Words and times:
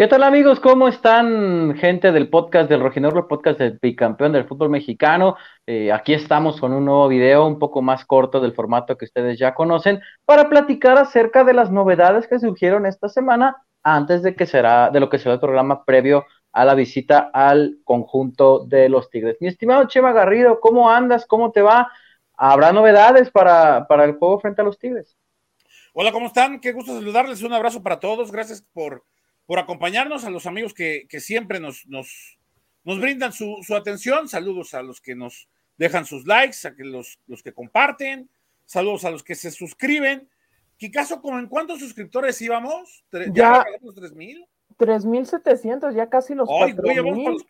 ¿Qué 0.00 0.08
tal 0.08 0.22
amigos? 0.22 0.60
¿Cómo 0.60 0.88
están 0.88 1.76
gente 1.76 2.10
del 2.10 2.30
podcast 2.30 2.70
del 2.70 2.80
Rojinegro, 2.80 3.28
podcast 3.28 3.58
del 3.58 3.78
bicampeón 3.82 4.32
del 4.32 4.46
fútbol 4.46 4.70
mexicano? 4.70 5.36
Eh, 5.66 5.92
aquí 5.92 6.14
estamos 6.14 6.58
con 6.58 6.72
un 6.72 6.86
nuevo 6.86 7.06
video 7.06 7.46
un 7.46 7.58
poco 7.58 7.82
más 7.82 8.06
corto 8.06 8.40
del 8.40 8.54
formato 8.54 8.96
que 8.96 9.04
ustedes 9.04 9.38
ya 9.38 9.52
conocen 9.52 10.00
para 10.24 10.48
platicar 10.48 10.96
acerca 10.96 11.44
de 11.44 11.52
las 11.52 11.70
novedades 11.70 12.26
que 12.26 12.38
surgieron 12.38 12.86
esta 12.86 13.10
semana 13.10 13.58
antes 13.82 14.22
de 14.22 14.34
que 14.34 14.46
será 14.46 14.88
de 14.88 15.00
lo 15.00 15.10
que 15.10 15.18
será 15.18 15.34
el 15.34 15.40
programa 15.40 15.84
previo 15.84 16.24
a 16.50 16.64
la 16.64 16.74
visita 16.74 17.30
al 17.34 17.80
conjunto 17.84 18.64
de 18.64 18.88
los 18.88 19.10
Tigres. 19.10 19.36
Mi 19.38 19.48
estimado 19.48 19.86
Chema 19.86 20.12
Garrido, 20.12 20.60
¿cómo 20.60 20.90
andas? 20.90 21.26
¿Cómo 21.26 21.52
te 21.52 21.60
va? 21.60 21.92
¿Habrá 22.38 22.72
novedades 22.72 23.30
para, 23.30 23.86
para 23.86 24.04
el 24.04 24.14
juego 24.14 24.40
frente 24.40 24.62
a 24.62 24.64
los 24.64 24.78
Tigres? 24.78 25.14
Hola, 25.92 26.10
¿cómo 26.10 26.28
están? 26.28 26.58
Qué 26.58 26.72
gusto 26.72 26.94
saludarles. 26.94 27.42
Un 27.42 27.52
abrazo 27.52 27.82
para 27.82 28.00
todos. 28.00 28.32
Gracias 28.32 28.64
por 28.72 29.04
por 29.50 29.58
acompañarnos, 29.58 30.24
a 30.24 30.30
los 30.30 30.46
amigos 30.46 30.72
que, 30.74 31.08
siempre 31.18 31.58
nos, 31.58 31.84
nos, 31.88 32.38
nos 32.84 33.00
brindan 33.00 33.32
su, 33.32 33.60
atención. 33.76 34.28
Saludos 34.28 34.74
a 34.74 34.82
los 34.84 35.00
que 35.00 35.16
nos 35.16 35.48
dejan 35.76 36.04
sus 36.04 36.24
likes, 36.24 36.68
a 36.68 36.76
que 36.76 36.84
los, 36.84 37.18
los 37.26 37.42
que 37.42 37.52
comparten. 37.52 38.30
Saludos 38.64 39.04
a 39.06 39.10
los 39.10 39.24
que 39.24 39.34
se 39.34 39.50
suscriben. 39.50 40.28
caso 40.92 41.20
como 41.20 41.40
en 41.40 41.48
cuántos 41.48 41.80
suscriptores 41.80 42.40
íbamos? 42.40 43.02
¿Ya, 43.32 43.64
los 43.82 43.96
3000? 43.96 44.46
3700, 44.76 45.96
ya 45.96 46.08
casi 46.08 46.36
los 46.36 46.48
4000. 46.48 47.42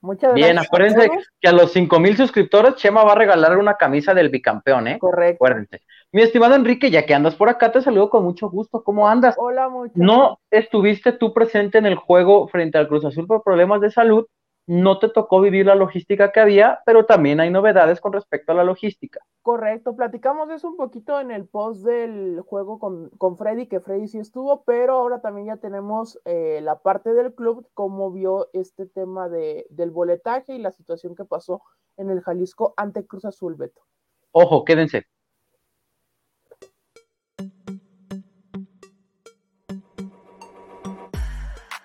Muchas 0.00 0.32
Bien, 0.32 0.58
acuérdense 0.58 1.10
que 1.38 1.48
a 1.48 1.52
los 1.52 1.74
5000 1.74 2.16
suscriptores 2.16 2.76
Chema 2.76 3.04
va 3.04 3.12
a 3.12 3.16
regalar 3.16 3.58
una 3.58 3.76
camisa 3.76 4.14
del 4.14 4.30
bicampeón, 4.30 4.88
¿eh? 4.88 4.98
Correcto. 4.98 5.44
Acuérdense. 5.44 5.82
Mi 6.14 6.20
estimado 6.20 6.54
Enrique, 6.54 6.90
ya 6.90 7.06
que 7.06 7.14
andas 7.14 7.34
por 7.36 7.48
acá, 7.48 7.72
te 7.72 7.80
saludo 7.80 8.10
con 8.10 8.22
mucho 8.22 8.50
gusto. 8.50 8.84
¿Cómo 8.84 9.08
andas? 9.08 9.34
Hola, 9.38 9.70
mucho. 9.70 9.94
No 9.96 10.38
estuviste 10.50 11.12
tú 11.12 11.32
presente 11.32 11.78
en 11.78 11.86
el 11.86 11.96
juego 11.96 12.48
frente 12.48 12.76
al 12.76 12.86
Cruz 12.86 13.06
Azul 13.06 13.26
por 13.26 13.42
problemas 13.42 13.80
de 13.80 13.90
salud, 13.90 14.26
no 14.66 14.98
te 14.98 15.08
tocó 15.08 15.40
vivir 15.40 15.66
la 15.66 15.74
logística 15.74 16.30
que 16.30 16.40
había, 16.40 16.80
pero 16.86 17.06
también 17.06 17.40
hay 17.40 17.50
novedades 17.50 18.00
con 18.00 18.12
respecto 18.12 18.52
a 18.52 18.54
la 18.54 18.62
logística. 18.62 19.20
Correcto, 19.40 19.96
platicamos 19.96 20.50
eso 20.50 20.68
un 20.68 20.76
poquito 20.76 21.18
en 21.18 21.30
el 21.30 21.46
post 21.46 21.84
del 21.84 22.42
juego 22.42 22.78
con, 22.78 23.08
con 23.16 23.38
Freddy, 23.38 23.66
que 23.66 23.80
Freddy 23.80 24.06
sí 24.06 24.18
estuvo, 24.18 24.64
pero 24.64 24.94
ahora 24.94 25.20
también 25.22 25.46
ya 25.46 25.56
tenemos 25.56 26.20
eh, 26.26 26.60
la 26.62 26.78
parte 26.78 27.12
del 27.14 27.34
club, 27.34 27.66
cómo 27.74 28.12
vio 28.12 28.50
este 28.52 28.86
tema 28.86 29.28
de, 29.28 29.66
del 29.70 29.90
boletaje 29.90 30.54
y 30.54 30.58
la 30.58 30.70
situación 30.72 31.16
que 31.16 31.24
pasó 31.24 31.62
en 31.96 32.10
el 32.10 32.20
Jalisco 32.20 32.74
ante 32.76 33.06
Cruz 33.06 33.24
Azul, 33.24 33.54
Beto. 33.54 33.80
Ojo, 34.30 34.64
quédense. 34.64 35.06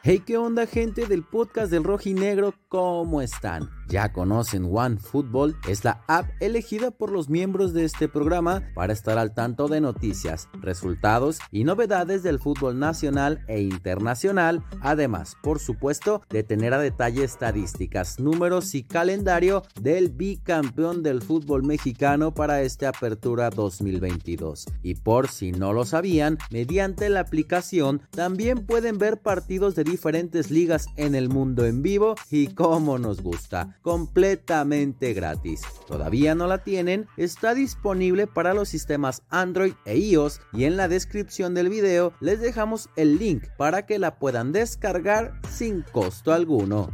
Hey, 0.10 0.24
¿qué 0.26 0.38
onda 0.38 0.68
gente 0.68 1.06
del 1.06 1.22
podcast 1.22 1.70
del 1.70 1.84
Rojinegro? 1.84 2.54
¿Cómo 2.70 3.22
están? 3.22 3.77
Ya 3.88 4.12
conocen 4.12 4.68
OneFootball, 4.70 5.56
es 5.68 5.86
la 5.86 6.04
app 6.08 6.30
elegida 6.42 6.92
por 6.92 7.10
los 7.10 7.30
miembros 7.30 7.74
de 7.74 7.86
este 7.86 8.10
programa 8.10 8.64
para 8.76 8.92
estar 8.92 9.18
al 9.18 9.34
tanto 9.34 9.70
de 9.70 9.80
noticias, 9.80 10.50
resultados 10.62 11.40
y 11.52 11.64
novedades 11.64 12.22
del 12.22 12.40
fútbol 12.40 12.80
nacional 12.80 13.46
e 13.48 13.62
internacional, 13.62 14.62
además, 14.82 15.38
por 15.42 15.60
supuesto, 15.60 16.22
de 16.30 16.44
tener 16.44 16.74
a 16.74 16.80
detalle 16.80 17.24
estadísticas, 17.24 18.20
números 18.20 18.76
y 18.76 18.84
calendario 18.84 19.64
del 19.80 20.10
bicampeón 20.10 21.02
del 21.02 21.22
fútbol 21.22 21.64
mexicano 21.64 22.34
para 22.34 22.62
esta 22.64 22.90
apertura 22.90 23.50
2022. 23.50 24.66
Y 24.84 24.96
por 24.96 25.30
si 25.30 25.54
no 25.54 25.72
lo 25.72 25.86
sabían, 25.86 26.38
mediante 26.52 27.10
la 27.10 27.22
aplicación 27.22 28.02
también 28.12 28.66
pueden 28.66 28.98
ver 28.98 29.22
partidos 29.22 29.76
de 29.76 29.86
diferentes 29.86 30.52
ligas 30.52 30.88
en 30.98 31.16
el 31.16 31.30
mundo 31.30 31.66
en 31.66 31.82
vivo 31.82 32.16
y 32.30 32.48
como 32.48 33.00
nos 33.00 33.22
gusta 33.22 33.77
completamente 33.82 35.14
gratis. 35.14 35.62
¿Todavía 35.88 36.36
no 36.36 36.48
la 36.48 36.60
tienen? 36.64 37.08
Está 37.18 37.54
disponible 37.54 38.28
para 38.28 38.54
los 38.54 38.70
sistemas 38.70 39.24
Android 39.30 39.74
e 39.86 39.98
iOS 39.98 40.42
y 40.54 40.66
en 40.66 40.78
la 40.78 40.88
descripción 40.88 41.54
del 41.54 41.70
video 41.70 42.14
les 42.20 42.40
dejamos 42.40 42.90
el 42.96 43.18
link 43.18 43.44
para 43.58 43.86
que 43.86 44.00
la 44.00 44.16
puedan 44.16 44.52
descargar 44.52 45.34
sin 45.50 45.84
costo 45.92 46.34
alguno. 46.34 46.90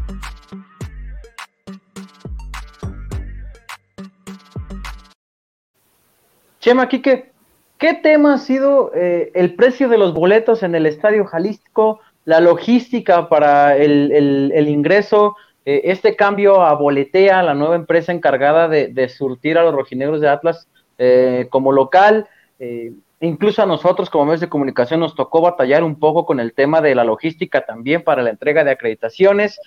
Chema, 6.60 6.88
Kike, 6.88 7.32
¿qué 7.78 7.94
tema 7.96 8.36
ha 8.36 8.38
sido 8.38 8.92
eh, 8.96 9.32
el 9.36 9.56
precio 9.56 9.90
de 9.90 9.98
los 9.98 10.14
boletos 10.14 10.64
en 10.64 10.76
el 10.76 10.86
Estadio 10.86 11.26
Jalisco, 11.26 12.00
la 12.24 12.40
logística 12.40 13.28
para 13.28 13.76
el 13.76 14.68
ingreso, 14.70 15.36
eh, 15.66 15.82
este 15.86 16.16
cambio 16.16 16.62
a 16.62 16.74
Boletea, 16.74 17.42
la 17.42 17.54
nueva 17.54 17.76
empresa 17.76 18.12
encargada 18.12 18.68
de, 18.68 19.10
surtir 19.10 19.58
a 19.58 19.64
los 19.64 19.74
rojinegros 19.74 20.20
de 20.20 20.28
Atlas 20.28 20.68
eh, 20.98 21.48
como 21.50 21.72
local, 21.72 22.28
eh, 22.60 22.92
incluso 23.22 23.64
a 23.64 23.66
nosotros 23.66 24.10
como 24.10 24.26
medios 24.26 24.42
de 24.42 24.50
comunicación 24.50 25.00
nos 25.00 25.16
tocó 25.16 25.42
batallar 25.42 25.84
un 25.84 25.98
poco 25.98 26.26
con 26.26 26.42
el 26.42 26.54
tema 26.54 26.82
de 26.82 26.96
la 26.96 27.06
logística 27.06 27.66
también 27.66 28.04
para 28.04 28.22
la 28.22 28.32
entrega 28.32 28.64
de 28.66 28.72
acreditaciones, 28.72 29.60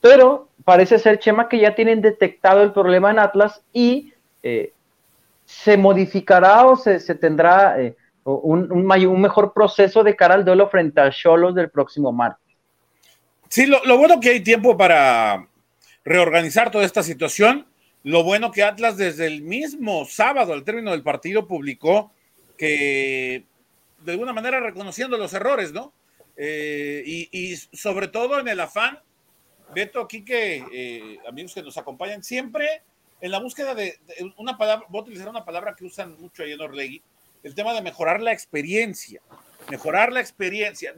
pero 0.00 0.48
parece 0.64 0.98
ser, 0.98 1.18
Chema, 1.18 1.48
que 1.48 1.58
ya 1.58 1.74
tienen 1.74 2.02
detectado 2.02 2.62
el 2.62 2.72
problema 2.72 3.10
en 3.10 3.18
Atlas 3.18 3.62
y 3.72 4.12
se 5.46 5.76
modificará 5.78 6.66
o 6.66 6.76
se, 6.76 6.98
tendrá 7.14 7.76
un, 8.24 8.70
un, 8.70 9.20
mejor 9.20 9.54
proceso 9.54 10.04
de 10.04 10.14
cara 10.14 10.34
al 10.34 10.44
duelo 10.44 10.68
frente 10.68 11.00
a 11.00 11.10
Cholos 11.10 11.54
del 11.54 11.70
próximo 11.70 12.12
martes. 12.12 12.45
Sí, 13.48 13.66
lo, 13.66 13.98
bueno 13.98 14.20
que 14.20 14.30
hay 14.30 14.40
tiempo 14.40 14.76
para 14.76 15.48
reorganizar 16.04 16.70
toda 16.70 16.84
esta 16.84 17.02
situación. 17.02 17.66
Lo 18.02 18.22
bueno 18.22 18.52
que 18.52 18.62
Atlas 18.62 18.96
desde 18.96 19.26
el 19.26 19.42
mismo 19.42 20.04
sábado, 20.04 20.52
al 20.52 20.64
término 20.64 20.92
del 20.92 21.02
partido, 21.02 21.46
publicó 21.46 22.12
que 22.56 23.44
de 24.00 24.12
alguna 24.12 24.32
manera 24.32 24.60
reconociendo 24.60 25.18
los 25.18 25.32
errores, 25.32 25.72
¿no? 25.72 25.92
Eh, 26.36 27.02
y, 27.06 27.56
sobre 27.56 28.08
todo 28.08 28.38
en 28.38 28.48
el 28.48 28.60
afán, 28.60 29.00
Beto, 29.74 30.00
aquí 30.00 30.24
que 30.24 30.64
eh, 30.72 31.18
amigos 31.26 31.54
que 31.54 31.62
nos 31.62 31.76
acompañan, 31.76 32.22
siempre 32.22 32.82
en 33.20 33.30
la 33.30 33.40
búsqueda 33.40 33.74
de, 33.74 33.98
una 34.36 34.56
palabra, 34.56 34.86
voy 34.88 35.00
a 35.00 35.02
utilizar 35.02 35.28
una 35.28 35.44
palabra 35.44 35.74
que 35.74 35.84
usan 35.84 36.16
mucho 36.20 36.42
ahí 36.42 36.52
en 36.52 36.60
Orlegui, 36.60 37.02
el 37.42 37.54
tema 37.54 37.72
de 37.74 37.82
mejorar 37.82 38.20
la 38.20 38.32
experiencia, 38.32 39.20
mejorar 39.70 40.12
la 40.12 40.20
experiencia. 40.20 40.94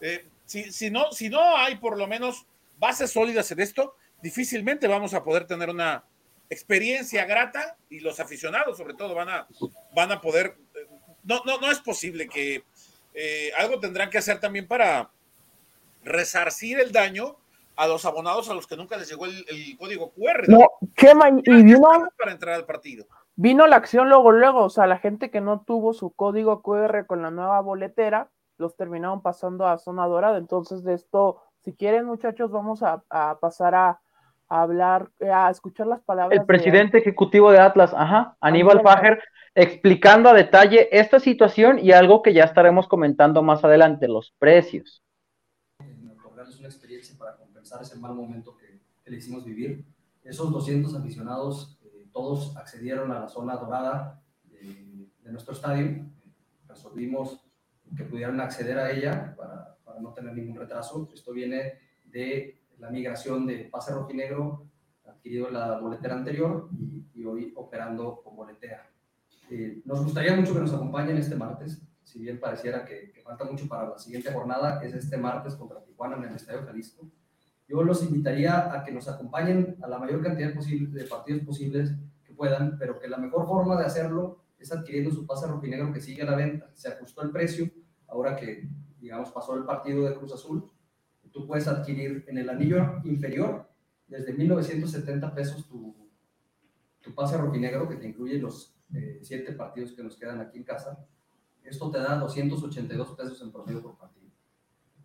Eh, 0.00 0.26
si, 0.44 0.90
no, 0.90 1.12
si 1.12 1.28
no 1.28 1.56
hay 1.56 1.76
por 1.76 1.96
lo 1.96 2.06
menos 2.06 2.46
bases 2.78 3.10
sólidas 3.10 3.50
en 3.50 3.60
esto, 3.60 3.94
difícilmente 4.22 4.88
vamos 4.88 5.14
a 5.14 5.24
poder 5.24 5.46
tener 5.46 5.70
una 5.70 6.04
experiencia 6.50 7.24
grata 7.24 7.76
y 7.88 8.00
los 8.00 8.20
aficionados 8.20 8.76
sobre 8.76 8.94
todo 8.94 9.14
van 9.14 9.28
a, 9.28 9.46
van 9.94 10.12
a 10.12 10.20
poder, 10.20 10.56
eh, 10.74 10.86
no, 11.24 11.42
no, 11.44 11.58
no 11.58 11.70
es 11.70 11.80
posible 11.80 12.28
que 12.28 12.64
eh, 13.14 13.50
algo 13.56 13.80
tendrán 13.80 14.10
que 14.10 14.18
hacer 14.18 14.40
también 14.40 14.66
para 14.66 15.10
resarcir 16.04 16.80
el 16.80 16.92
daño 16.92 17.36
a 17.76 17.86
los 17.86 18.04
abonados 18.04 18.48
a 18.50 18.54
los 18.54 18.66
que 18.66 18.76
nunca 18.76 18.96
les 18.96 19.08
llegó 19.08 19.26
el, 19.26 19.76
código 19.78 20.10
QR. 20.10 20.48
No, 20.48 20.70
qué 20.94 21.12
y 21.44 21.62
vino 21.62 22.10
para 22.18 22.32
entrar 22.32 22.54
al 22.54 22.66
partido. 22.66 23.06
Vino 23.34 23.66
la 23.66 23.76
acción 23.76 24.08
luego, 24.08 24.30
luego, 24.30 24.64
o 24.64 24.70
sea, 24.70 24.86
la 24.86 24.98
gente 24.98 25.30
que 25.30 25.40
no 25.40 25.62
tuvo 25.62 25.94
su 25.94 26.10
código 26.10 26.60
QR 26.60 27.06
con 27.06 27.22
la 27.22 27.30
nueva 27.30 27.60
boletera, 27.60 28.28
los 28.62 28.76
terminaron 28.76 29.20
pasando 29.20 29.66
a 29.66 29.76
zona 29.76 30.06
dorada. 30.06 30.38
Entonces, 30.38 30.82
de 30.84 30.94
esto, 30.94 31.42
si 31.64 31.74
quieren, 31.74 32.06
muchachos, 32.06 32.50
vamos 32.50 32.82
a, 32.82 33.02
pasar 33.40 33.74
a, 33.74 34.00
hablar, 34.48 35.10
a 35.20 35.50
escuchar 35.50 35.88
las 35.88 36.00
palabras. 36.00 36.38
El 36.38 36.46
presidente 36.46 36.98
ejecutivo 36.98 37.50
de 37.50 37.58
Atlas, 37.58 37.92
ajá, 37.94 38.36
Aníbal 38.40 38.80
Fager, 38.82 39.22
explicando 39.54 40.30
a 40.30 40.34
detalle 40.34 40.88
esta 40.92 41.20
situación 41.20 41.78
y 41.78 41.92
algo 41.92 42.22
que 42.22 42.32
ya 42.32 42.44
estaremos 42.44 42.88
comentando 42.88 43.42
más 43.42 43.64
adelante, 43.64 44.08
los 44.08 44.32
precios. 44.38 45.02
Es 46.48 46.58
una 46.58 46.68
experiencia 46.68 47.16
para 47.16 47.36
compensar 47.36 47.82
ese 47.82 47.98
mal 47.98 48.14
momento 48.14 48.56
que, 48.56 48.80
le 49.10 49.16
hicimos 49.18 49.44
vivir. 49.44 49.84
Esos 50.24 50.50
200 50.50 50.94
aficionados, 50.94 51.78
eh, 51.84 52.06
todos 52.12 52.56
accedieron 52.56 53.12
a 53.12 53.20
la 53.20 53.28
zona 53.28 53.56
dorada 53.56 54.22
de, 54.44 55.08
de 55.22 55.32
nuestro 55.32 55.52
estadio. 55.52 56.06
Resolvimos 56.66 57.40
que 57.96 58.04
pudieran 58.04 58.40
acceder 58.40 58.78
a 58.78 58.90
ella 58.90 59.34
para, 59.36 59.76
para, 59.84 60.00
no 60.00 60.12
tener 60.12 60.34
ningún 60.34 60.56
retraso. 60.56 61.08
Esto 61.12 61.32
viene 61.32 61.78
de 62.06 62.62
la 62.78 62.90
migración 62.90 63.46
de 63.46 63.68
pase 63.70 63.92
rojinegro 63.92 64.66
adquirido 65.06 65.48
en 65.48 65.54
la 65.54 65.78
boletera 65.78 66.14
anterior 66.14 66.68
y, 66.72 67.06
y 67.14 67.24
hoy 67.24 67.52
operando 67.56 68.20
con 68.22 68.36
boletera. 68.36 68.90
Eh, 69.50 69.82
nos 69.84 70.02
gustaría 70.02 70.34
mucho 70.34 70.54
que 70.54 70.60
nos 70.60 70.72
acompañen 70.72 71.18
este 71.18 71.36
martes, 71.36 71.82
si 72.02 72.20
bien 72.20 72.40
pareciera 72.40 72.84
que, 72.84 73.12
que, 73.12 73.20
falta 73.20 73.44
mucho 73.44 73.68
para 73.68 73.90
la 73.90 73.98
siguiente 73.98 74.32
jornada, 74.32 74.82
es 74.82 74.94
este 74.94 75.16
martes 75.16 75.54
contra 75.54 75.82
Tijuana 75.82 76.16
en 76.16 76.24
el 76.24 76.36
Estadio 76.36 76.64
Jalisco. 76.64 77.10
Yo 77.68 77.82
los 77.82 78.02
invitaría 78.02 78.72
a 78.72 78.84
que 78.84 78.92
nos 78.92 79.08
acompañen 79.08 79.76
a 79.82 79.88
la 79.88 79.98
mayor 79.98 80.22
cantidad 80.22 80.54
posible 80.54 80.88
de 80.88 81.06
partidos 81.06 81.42
posibles 81.42 81.92
que 82.24 82.32
puedan, 82.32 82.78
pero 82.78 82.98
que 82.98 83.08
la 83.08 83.18
mejor 83.18 83.46
forma 83.46 83.78
de 83.78 83.86
hacerlo 83.86 84.42
es 84.58 84.72
adquiriendo 84.72 85.10
su 85.10 85.26
pase 85.26 85.46
rojinegro 85.46 85.92
que 85.92 86.00
sigue 86.00 86.22
a 86.22 86.26
la 86.26 86.36
venta. 86.36 86.70
Se 86.74 86.88
ajustó 86.88 87.22
el 87.22 87.30
precio, 87.30 87.70
ahora 88.12 88.36
que 88.36 88.68
digamos, 89.00 89.32
pasó 89.32 89.56
el 89.56 89.64
partido 89.64 90.08
de 90.08 90.14
Cruz 90.14 90.32
Azul, 90.32 90.70
tú 91.32 91.46
puedes 91.46 91.66
adquirir 91.66 92.24
en 92.28 92.38
el 92.38 92.48
anillo 92.48 93.00
inferior 93.04 93.68
desde 94.06 94.32
1970 94.32 95.34
pesos 95.34 95.66
tu, 95.66 95.94
tu 97.00 97.14
pase 97.14 97.36
rojinegro 97.36 97.88
que 97.88 97.96
te 97.96 98.06
incluye 98.06 98.38
los 98.38 98.74
eh, 98.94 99.18
siete 99.22 99.52
partidos 99.52 99.92
que 99.92 100.04
nos 100.04 100.16
quedan 100.16 100.40
aquí 100.40 100.58
en 100.58 100.64
casa. 100.64 101.04
Esto 101.64 101.90
te 101.90 101.98
da 101.98 102.16
282 102.18 103.16
pesos 103.16 103.42
en 103.42 103.50
promedio 103.50 103.82
por 103.82 103.96
partido. 103.96 104.30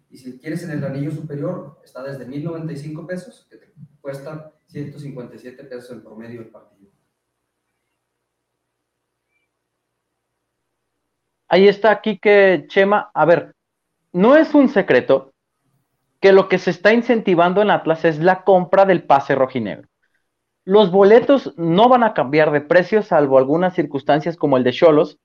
Y 0.09 0.17
si 0.17 0.37
quieres 0.37 0.63
en 0.63 0.71
el 0.71 0.83
anillo 0.83 1.11
superior, 1.11 1.79
está 1.83 2.03
desde 2.03 2.25
1095 2.25 3.07
pesos, 3.07 3.47
que 3.49 3.57
te 3.57 3.73
cuesta 4.01 4.53
157 4.67 5.63
pesos 5.63 5.91
en 5.91 6.01
promedio 6.01 6.41
el 6.41 6.49
partido. 6.49 6.91
Ahí 11.49 11.67
está 11.67 11.91
aquí 11.91 12.19
que 12.19 12.65
Chema, 12.67 13.09
a 13.13 13.25
ver, 13.25 13.53
no 14.11 14.35
es 14.35 14.53
un 14.53 14.69
secreto 14.69 15.33
que 16.19 16.31
lo 16.31 16.49
que 16.49 16.57
se 16.57 16.71
está 16.71 16.93
incentivando 16.93 17.61
en 17.61 17.69
Atlas 17.69 18.03
es 18.05 18.19
la 18.19 18.43
compra 18.43 18.85
del 18.85 19.03
pase 19.03 19.35
rojinegro. 19.35 19.87
Los 20.65 20.91
boletos 20.91 21.53
no 21.57 21.87
van 21.87 22.03
a 22.03 22.13
cambiar 22.13 22.51
de 22.51 22.61
precio, 22.61 23.01
salvo 23.01 23.37
algunas 23.37 23.73
circunstancias 23.75 24.35
como 24.35 24.57
el 24.57 24.63
de 24.63 24.73
Cholos, 24.73 25.19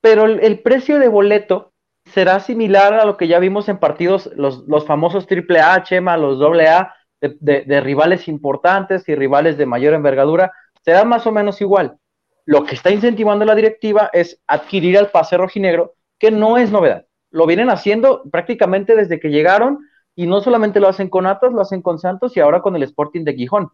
pero 0.00 0.24
el, 0.24 0.60
precio 0.60 0.98
de 0.98 1.08
boleto 1.08 1.72
será 2.06 2.40
similar 2.40 2.94
a 2.94 3.04
lo 3.04 3.16
que 3.16 3.28
ya 3.28 3.38
vimos 3.38 3.68
en 3.68 3.78
partidos, 3.78 4.30
los, 4.34 4.66
los 4.66 4.86
famosos 4.86 5.26
AAA, 5.30 5.82
Chema, 5.84 6.16
los 6.16 6.40
AA, 6.40 6.94
de, 7.20 7.64
de, 7.66 7.80
rivales 7.80 8.26
importantes 8.28 9.08
y 9.08 9.14
rivales 9.14 9.58
de 9.58 9.66
mayor 9.66 9.92
envergadura, 9.92 10.52
será 10.82 11.04
más 11.04 11.26
o 11.26 11.32
menos 11.32 11.60
igual. 11.60 11.98
Lo 12.46 12.64
que 12.64 12.74
está 12.74 12.90
incentivando 12.90 13.44
la 13.44 13.54
directiva 13.54 14.10
es 14.12 14.40
adquirir 14.46 14.96
el 14.96 15.08
pase 15.08 15.36
rojinegro, 15.36 15.94
que 16.18 16.30
no 16.30 16.58
es 16.58 16.70
novedad. 16.70 17.06
Lo 17.30 17.46
vienen 17.46 17.70
haciendo 17.70 18.22
prácticamente 18.30 18.96
desde 18.96 19.20
que 19.20 19.28
llegaron 19.28 19.78
y 20.14 20.26
no 20.26 20.40
solamente 20.40 20.80
lo 20.80 20.88
hacen 20.88 21.08
con 21.08 21.26
Atlas, 21.26 21.52
lo 21.52 21.60
hacen 21.60 21.82
con 21.82 21.98
Santos 21.98 22.36
y 22.36 22.40
ahora 22.40 22.60
con 22.60 22.76
el 22.76 22.82
Sporting 22.82 23.24
de 23.24 23.34
Gijón. 23.34 23.70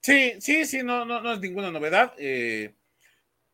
Sí, 0.00 0.34
sí, 0.40 0.66
sí, 0.66 0.82
no, 0.82 1.04
no, 1.04 1.20
no 1.20 1.32
es 1.32 1.40
ninguna 1.40 1.70
novedad. 1.70 2.12
Eh, 2.18 2.74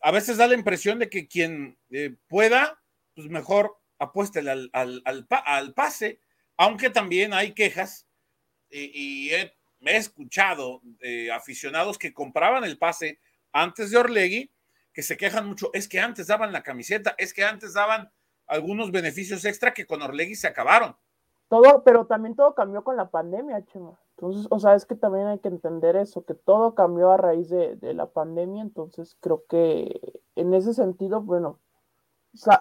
a 0.01 0.11
veces 0.11 0.37
da 0.37 0.47
la 0.47 0.55
impresión 0.55 0.99
de 0.99 1.09
que 1.09 1.29
quien 1.29 1.79
eh, 1.91 2.15
pueda, 2.27 2.81
pues 3.15 3.29
mejor 3.29 3.79
apueste 3.99 4.41
al, 4.41 4.71
al, 4.73 5.75
pase, 5.75 6.21
aunque 6.57 6.91
también 6.91 7.35
hay 7.35 7.53
quejas 7.53 8.09
y, 8.71 9.31
he, 9.31 9.53
escuchado 9.83 10.83
eh, 11.01 11.31
aficionados 11.31 11.99
que 11.99 12.13
compraban 12.13 12.65
el 12.65 12.79
pase 12.79 13.19
antes 13.53 13.91
de 13.91 13.99
Orlegui, 13.99 14.51
que 14.93 15.03
se 15.03 15.17
quejan 15.17 15.47
mucho, 15.47 15.71
es 15.73 15.89
que 15.89 16.01
antes 16.01 16.27
daban 16.27 16.53
la 16.53 16.63
camiseta, 16.63 17.15
es 17.19 17.33
que 17.33 17.45
antes 17.45 17.75
daban 17.75 18.11
algunos 18.47 18.91
beneficios 18.91 19.45
extra 19.45 19.73
que 19.73 19.87
con 19.87 20.03
Orlegui 20.03 20.35
se 20.35 20.49
acabaron. 20.49 20.97
Todo, 21.49 21.83
pero 21.83 22.07
también 22.07 22.37
todo 22.37 22.55
cambió 22.55 22.85
con 22.85 22.97
la 22.97 23.11
pandemia, 23.11 23.65
Chema. 23.65 23.99
Entonces, 24.17 24.47
o 24.51 24.61
sea, 24.61 24.75
es 24.75 24.85
que 24.85 24.95
también 24.95 25.27
hay 25.27 25.39
que 25.39 25.49
entender 25.49 25.97
eso, 25.97 26.25
que 26.25 26.35
todo 26.35 26.75
cambió 26.75 27.11
a 27.11 27.17
raíz 27.17 27.49
de, 27.49 27.79
la 27.95 28.07
pandemia, 28.07 28.63
entonces 28.63 29.17
creo 29.21 29.45
que 29.49 30.21
en 30.37 30.53
ese 30.53 30.75
sentido, 30.75 31.23
bueno, 31.23 31.59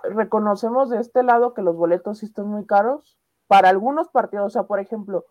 reconocemos 0.04 0.90
de 0.90 1.00
este 1.00 1.22
lado 1.22 1.54
que 1.54 1.62
los 1.62 1.76
boletos 1.76 2.20
sí 2.20 2.28
están 2.28 2.48
muy 2.48 2.66
caros 2.66 3.18
para 3.48 3.70
algunos 3.70 4.08
partidos, 4.08 4.48
o 4.48 4.50
sea, 4.50 4.64
por 4.64 4.80
ejemplo, 4.80 5.26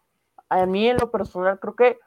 a 0.51 0.67
mí 0.67 0.87
en 0.87 0.99
lo 0.99 1.11
personal 1.11 1.59
creo 1.59 1.75
que 1.75 1.99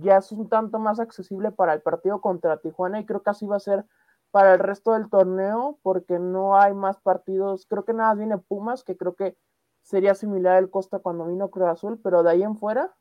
ya 0.00 0.18
es 0.18 0.32
un 0.32 0.48
tanto 0.48 0.78
más 0.78 1.00
accesible 1.00 1.50
para 1.50 1.74
el 1.74 1.82
partido 1.82 2.20
contra 2.20 2.58
Tijuana 2.58 3.00
y 3.00 3.06
creo 3.06 3.22
que 3.22 3.30
así 3.30 3.46
va 3.46 3.56
a 3.56 3.60
ser 3.60 3.84
para 4.30 4.54
el 4.54 4.60
resto 4.60 4.94
del 4.94 5.10
torneo 5.10 5.78
porque 5.82 6.18
no 6.18 6.58
hay 6.58 6.72
más 6.72 6.98
partidos, 7.00 7.66
creo 7.68 7.84
que 7.84 7.92
nada 7.92 8.14
viene 8.14 8.38
Pumas, 8.38 8.84
que 8.84 8.96
creo 8.96 9.14
que 9.14 9.36
sería 9.82 10.14
similar 10.14 10.56
al 10.56 10.70
Costa 10.70 11.00
cuando 11.00 11.26
vino 11.26 11.50
Cruz 11.50 11.68
Azul, 11.68 12.00
pero 12.02 12.22
de 12.22 12.30
ahí 12.30 12.42
en 12.42 12.56
fuera 12.56 12.94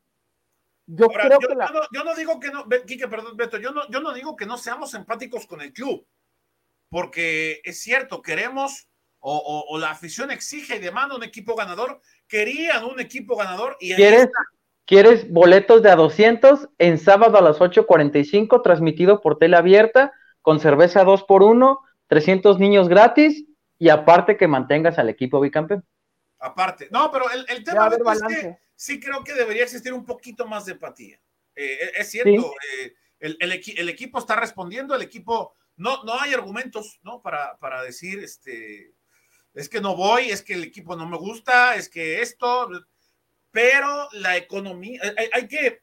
yo 0.88 1.08
creo 1.08 1.40
que 1.40 1.56
la... 1.56 1.72
yo, 1.94 2.04
no, 2.04 2.16
digo 2.16 2.40
que 2.40 2.52
no, 2.52 2.68
Quique, 2.86 3.08
perdón, 3.08 3.38
Beto, 3.38 3.58
yo 3.58 3.72
no, 3.72 3.90
yo 3.90 4.02
no 4.02 4.14
digo 4.14 4.36
que 4.36 4.46
no 4.46 4.58
seamos 4.58 4.94
empáticos 4.94 5.46
con 5.46 5.62
el 5.62 5.72
club, 5.72 6.06
porque 6.90 7.62
es 7.64 7.80
cierto, 7.80 8.22
queremos, 8.22 8.90
o, 9.20 9.78
la 9.80 9.92
afición 9.92 10.32
exige 10.32 10.76
y 10.76 10.80
demanda 10.80 11.16
un 11.16 11.24
equipo 11.24 11.56
ganador, 11.56 12.02
querían 12.28 12.84
un 12.84 13.00
equipo 13.00 13.38
ganador 13.38 13.78
y 13.80 13.96
¿Quieres, 13.96 14.28
¿Quieres 14.86 15.32
boletos 15.32 15.82
de 15.82 15.90
a 15.90 15.96
200 15.96 16.70
en 16.78 16.98
sábado 16.98 17.38
a 17.38 17.42
las 17.42 17.60
8.45, 17.60 18.62
transmitido 18.64 19.22
por 19.22 19.38
tele 19.38 19.56
abierta, 19.56 20.14
con 20.42 20.60
cerveza 20.60 21.04
2 21.04 21.24
por 21.24 21.44
1 21.44 21.80
300 22.12 22.60
niños 22.60 22.90
gratis 22.90 23.46
y 23.80 23.88
aparte 23.88 24.36
que 24.36 24.46
mantengas 24.46 25.00
al 25.00 25.08
equipo 25.08 25.40
bicampeón? 25.40 25.86
Aparte, 26.40 26.90
no, 26.92 27.10
pero 27.10 27.26
el, 27.32 27.64
tema 27.64 27.88
es 27.88 28.22
que 28.24 28.58
sí 28.76 29.00
creo 29.00 29.24
que 29.24 29.34
debería 29.34 29.64
existir 29.64 29.94
un 29.94 30.04
poquito 30.04 30.46
más 30.46 30.66
de 30.66 30.74
empatía. 30.74 31.22
Eh, 31.56 31.78
eh, 31.82 31.92
es 31.96 32.12
cierto, 32.12 32.52
eh, 32.78 32.94
el, 33.20 33.90
equipo 33.90 34.20
está 34.20 34.36
respondiendo, 34.36 34.94
el 34.94 35.04
equipo, 35.04 35.56
no, 35.78 36.04
no 36.04 36.20
hay 36.20 36.34
argumentos, 36.34 37.00
¿no? 37.04 37.22
Para, 37.22 37.58
para 37.60 37.82
decir, 37.82 38.20
este, 38.20 38.94
es 39.54 39.70
que 39.70 39.80
no 39.80 39.96
voy, 39.96 40.32
es 40.32 40.42
que 40.42 40.56
el 40.56 40.64
equipo 40.64 40.98
no 40.98 41.08
me 41.08 41.18
gusta, 41.18 41.76
es 41.76 41.88
que 41.88 42.22
esto, 42.22 42.70
pero 43.52 44.10
la 44.14 44.38
economía, 44.38 45.02
hay, 45.34 45.48
que, 45.48 45.82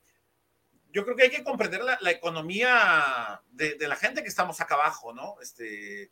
yo 0.91 1.05
creo 1.05 1.17
que 1.17 1.25
hay 1.25 1.31
que 1.31 1.44
comprender 1.44 1.82
la, 1.82 2.11
economía 2.11 3.43
de, 3.50 3.76
la 3.87 3.97
gente 3.97 4.23
que 4.23 4.29
estamos 4.29 4.61
acá 4.61 4.75
abajo, 4.75 5.12
¿no? 5.12 5.37
Este, 5.43 6.11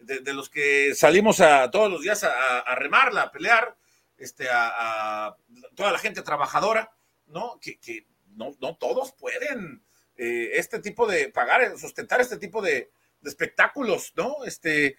de, 0.00 0.34
los 0.34 0.48
que 0.48 0.94
salimos 0.94 1.40
a 1.40 1.70
todos 1.70 1.90
los 1.90 2.02
días 2.02 2.24
a, 2.24 2.60
a 2.60 2.74
remarla, 2.74 3.22
a 3.22 3.30
pelear, 3.30 3.76
este, 4.18 4.46
a, 4.50 5.36
toda 5.74 5.92
la 5.92 5.98
gente 5.98 6.22
trabajadora, 6.22 6.90
¿no? 7.26 7.58
Que, 7.60 8.06
no, 8.34 8.54
no, 8.60 8.76
todos 8.76 9.12
pueden 9.12 9.82
eh, 10.16 10.50
este 10.54 10.80
tipo 10.80 11.06
de 11.06 11.28
pagar, 11.28 11.78
sustentar 11.78 12.20
este 12.20 12.38
tipo 12.38 12.62
de, 12.62 12.90
espectáculos, 13.24 14.12
¿no? 14.16 14.44
Este, 14.44 14.96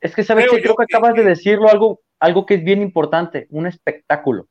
es 0.00 0.14
que 0.14 0.24
sabes 0.24 0.50
que 0.50 0.60
creo 0.60 0.76
que, 0.76 0.84
acabas 0.84 1.14
de 1.14 1.24
decirlo 1.24 1.70
algo, 1.70 2.02
algo 2.18 2.44
que 2.44 2.54
es 2.54 2.64
bien 2.64 2.82
importante, 2.82 3.46
un 3.50 3.66
espectáculo. 3.66 4.48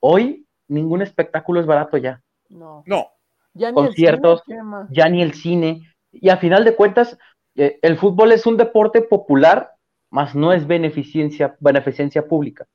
Hoy 0.00 0.46
ningún 0.68 1.02
espectáculo 1.02 1.60
es 1.60 1.66
barato 1.66 1.96
ya. 1.96 2.22
No. 2.48 2.82
No. 2.86 3.08
Ya 3.54 3.70
ni 3.70 3.74
Conciertos, 3.74 4.42
el 4.46 4.56
cine, 4.56 4.86
ya 4.90 5.08
ni 5.08 5.22
el 5.22 5.34
cine. 5.34 5.82
Y 6.12 6.28
a 6.28 6.36
final 6.36 6.64
de 6.64 6.76
cuentas, 6.76 7.18
eh, 7.56 7.78
el 7.82 7.96
fútbol 7.98 8.32
es 8.32 8.46
un 8.46 8.56
deporte 8.56 9.02
popular 9.02 9.72
más 10.10 10.34
no 10.34 10.52
es 10.52 10.66
beneficencia, 10.66 11.56
beneficencia 11.60 12.26
pública. 12.26 12.66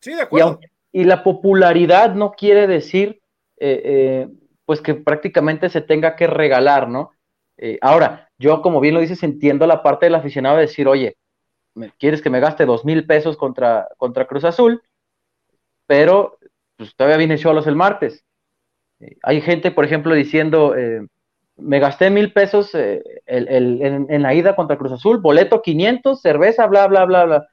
Sí, 0.00 0.14
de 0.14 0.22
acuerdo. 0.22 0.60
Y, 0.92 1.04
la 1.04 1.22
popularidad 1.22 2.14
no 2.14 2.32
quiere 2.32 2.66
decir, 2.66 3.20
eh, 3.58 3.82
eh, 3.84 4.28
pues 4.64 4.80
que 4.80 4.94
prácticamente 4.94 5.68
se 5.68 5.80
tenga 5.82 6.16
que 6.16 6.26
regalar, 6.26 6.88
¿no? 6.88 7.10
Eh, 7.58 7.78
ahora, 7.82 8.30
yo, 8.38 8.62
como 8.62 8.80
bien 8.80 8.94
lo 8.94 9.00
dices, 9.00 9.22
entiendo 9.22 9.66
la 9.66 9.82
parte 9.82 10.06
del 10.06 10.14
aficionado 10.14 10.56
de 10.56 10.62
decir, 10.62 10.88
oye, 10.88 11.16
¿quieres 11.98 12.22
que 12.22 12.30
me 12.30 12.40
gaste 12.40 12.64
dos 12.64 12.84
mil 12.84 13.06
pesos 13.06 13.36
contra, 13.36 13.88
contra 13.98 14.26
Cruz 14.26 14.44
Azul? 14.44 14.82
Pero 15.86 16.38
pues, 16.76 16.94
todavía 16.96 17.18
viene 17.18 17.38
Cholos 17.38 17.66
el 17.66 17.76
martes. 17.76 18.24
hay 19.22 19.40
gente, 19.40 19.70
por 19.70 19.84
ejemplo, 19.84 20.14
diciendo, 20.14 20.74
me 21.56 21.78
gasté 21.78 22.10
mil 22.10 22.32
pesos 22.32 22.74
eh, 22.74 23.02
en, 23.26 24.22
la 24.22 24.34
ida 24.34 24.56
contra 24.56 24.76
Cruz 24.76 24.92
Azul, 24.92 25.18
boleto 25.18 25.62
500, 25.62 26.20
cerveza, 26.20 26.66
bla, 26.66 26.86
bla, 26.86 27.04
bla, 27.04 27.24
bla. 27.24 27.48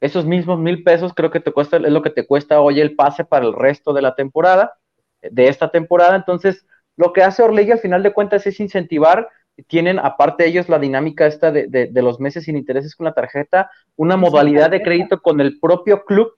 Esos 0.00 0.26
mismos 0.26 0.58
mil 0.58 0.82
pesos 0.82 1.12
creo 1.14 1.30
que 1.30 1.40
te 1.40 1.52
cuesta, 1.52 1.76
es 1.76 1.82
lo 1.92 2.02
que 2.02 2.10
te 2.10 2.26
cuesta 2.26 2.60
hoy 2.60 2.80
el 2.80 2.94
pase 2.94 3.24
para 3.24 3.46
el 3.46 3.52
resto 3.52 3.92
de 3.92 4.02
la 4.02 4.14
temporada, 4.14 4.74
de 5.22 5.48
esta 5.48 5.70
temporada. 5.70 6.16
Entonces, 6.16 6.66
lo 6.96 7.12
que 7.12 7.22
hace 7.22 7.42
Orlegui 7.42 7.72
al 7.72 7.78
final 7.78 8.02
de 8.02 8.12
cuentas 8.12 8.46
es 8.46 8.58
incentivar, 8.60 9.28
tienen 9.66 9.98
aparte 9.98 10.46
ellos 10.46 10.68
la 10.68 10.78
dinámica 10.78 11.26
esta 11.26 11.52
de, 11.52 11.66
de 11.68 12.02
los 12.02 12.20
meses 12.20 12.44
sin 12.44 12.56
intereses 12.56 12.96
con 12.96 13.04
la 13.04 13.12
tarjeta, 13.12 13.70
una 13.96 14.16
modalidad 14.16 14.70
de 14.70 14.82
crédito 14.82 15.20
con 15.20 15.40
el 15.40 15.60
propio 15.60 16.04
club 16.04 16.32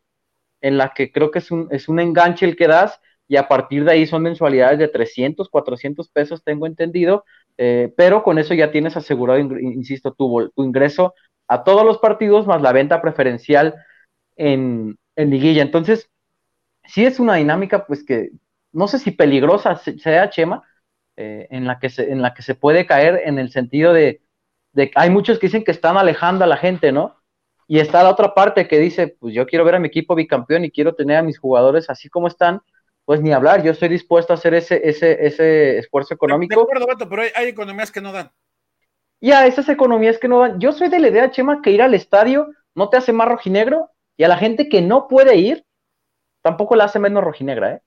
en 0.64 0.78
la 0.78 0.94
que 0.94 1.12
creo 1.12 1.30
que 1.30 1.40
es 1.40 1.50
un, 1.50 1.68
es 1.70 1.90
un 1.90 2.00
enganche 2.00 2.46
el 2.46 2.56
que 2.56 2.66
das 2.66 2.98
y 3.28 3.36
a 3.36 3.48
partir 3.48 3.84
de 3.84 3.92
ahí 3.92 4.06
son 4.06 4.22
mensualidades 4.22 4.78
de 4.78 4.88
300, 4.88 5.50
400 5.50 6.08
pesos, 6.08 6.42
tengo 6.42 6.66
entendido, 6.66 7.24
eh, 7.58 7.92
pero 7.98 8.22
con 8.22 8.38
eso 8.38 8.54
ya 8.54 8.70
tienes 8.70 8.96
asegurado, 8.96 9.38
insisto, 9.38 10.14
tu, 10.14 10.50
tu 10.56 10.64
ingreso 10.64 11.14
a 11.48 11.64
todos 11.64 11.84
los 11.84 11.98
partidos 11.98 12.46
más 12.46 12.62
la 12.62 12.72
venta 12.72 13.02
preferencial 13.02 13.74
en, 14.36 14.96
en 15.16 15.30
liguilla. 15.30 15.60
Entonces, 15.60 16.10
sí 16.86 17.04
es 17.04 17.20
una 17.20 17.34
dinámica, 17.34 17.86
pues 17.86 18.02
que 18.02 18.30
no 18.72 18.88
sé 18.88 18.98
si 18.98 19.10
peligrosa 19.10 19.76
sea, 19.76 20.30
Chema, 20.30 20.62
eh, 21.16 21.46
en, 21.50 21.66
la 21.66 21.78
que 21.78 21.90
se, 21.90 22.10
en 22.10 22.22
la 22.22 22.32
que 22.32 22.42
se 22.42 22.54
puede 22.54 22.86
caer 22.86 23.20
en 23.26 23.38
el 23.38 23.50
sentido 23.50 23.92
de, 23.92 24.22
de, 24.72 24.90
hay 24.94 25.10
muchos 25.10 25.38
que 25.38 25.48
dicen 25.48 25.62
que 25.62 25.72
están 25.72 25.98
alejando 25.98 26.44
a 26.44 26.48
la 26.48 26.56
gente, 26.56 26.90
¿no? 26.90 27.22
Y 27.66 27.78
está 27.78 28.02
la 28.02 28.10
otra 28.10 28.34
parte 28.34 28.68
que 28.68 28.78
dice, 28.78 29.16
pues 29.18 29.34
yo 29.34 29.46
quiero 29.46 29.64
ver 29.64 29.76
a 29.76 29.78
mi 29.78 29.88
equipo 29.88 30.14
bicampeón 30.14 30.64
y 30.64 30.70
quiero 30.70 30.94
tener 30.94 31.16
a 31.16 31.22
mis 31.22 31.38
jugadores 31.38 31.88
así 31.88 32.08
como 32.08 32.28
están, 32.28 32.60
pues 33.04 33.20
ni 33.20 33.32
hablar, 33.32 33.62
yo 33.62 33.72
estoy 33.72 33.88
dispuesto 33.88 34.32
a 34.32 34.36
hacer 34.36 34.54
ese, 34.54 34.80
ese, 34.88 35.26
ese 35.26 35.78
esfuerzo 35.78 36.14
económico. 36.14 36.54
De 36.54 36.62
acuerdo, 36.62 36.86
Beto, 36.86 37.08
pero 37.08 37.22
hay, 37.22 37.48
economías 37.48 37.90
que 37.90 38.00
no 38.00 38.12
dan. 38.12 38.30
Ya, 39.20 39.46
esas 39.46 39.68
economías 39.68 40.18
que 40.18 40.28
no 40.28 40.40
dan. 40.40 40.58
Yo 40.58 40.72
soy 40.72 40.88
de 40.88 40.98
la 40.98 41.08
idea, 41.08 41.30
Chema, 41.30 41.62
que 41.62 41.70
ir 41.70 41.82
al 41.82 41.94
estadio 41.94 42.48
no 42.74 42.88
te 42.88 42.96
hace 42.96 43.12
más 43.12 43.28
rojinegro 43.28 43.90
y 44.16 44.24
a 44.24 44.28
la 44.28 44.36
gente 44.36 44.68
que 44.68 44.82
no 44.82 45.08
puede 45.08 45.36
ir, 45.36 45.64
tampoco 46.42 46.76
la 46.76 46.84
hace 46.84 46.98
menos 46.98 47.24
rojinegra, 47.24 47.74
¿eh? 47.74 47.82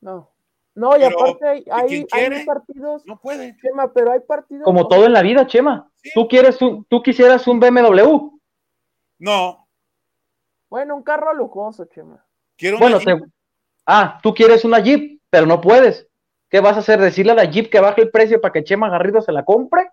No. 0.00 0.30
No, 0.74 0.96
y 0.96 1.02
aparte 1.02 1.46
hay, 1.46 1.64
hay, 2.12 2.44
partidos. 2.46 3.04
No 3.04 3.20
puede. 3.20 3.56
Chema, 3.60 3.92
pero 3.92 4.12
hay 4.12 4.20
partidos. 4.20 4.64
Como 4.64 4.88
todo 4.88 5.04
en 5.04 5.12
la 5.12 5.22
vida, 5.22 5.46
Chema. 5.46 5.90
Tú 6.14 6.28
quieres 6.28 6.62
un, 6.62 6.84
tú 6.84 7.02
quisieras 7.02 7.46
un 7.48 7.60
BMW. 7.60 8.39
No. 9.20 9.68
Bueno, 10.68 10.96
un 10.96 11.02
carro 11.02 11.34
lujoso, 11.34 11.84
Chema. 11.84 12.26
Quiero 12.56 12.78
bueno, 12.78 12.98
ah, 13.86 14.18
tú 14.22 14.34
quieres 14.34 14.64
una 14.64 14.80
Jeep, 14.80 15.20
pero 15.30 15.46
no 15.46 15.60
puedes. 15.60 16.08
¿Qué 16.48 16.60
vas 16.60 16.76
a 16.76 16.80
hacer? 16.80 17.00
¿Decirle 17.00 17.32
a 17.32 17.36
la 17.36 17.44
Jeep 17.44 17.70
que 17.70 17.80
baje 17.80 18.02
el 18.02 18.10
precio 18.10 18.40
para 18.40 18.52
que 18.52 18.64
Chema 18.64 18.90
Garrido 18.90 19.20
se 19.20 19.30
la 19.30 19.44
compre? 19.44 19.88